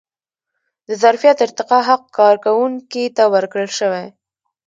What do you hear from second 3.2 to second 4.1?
ورکړل شوی.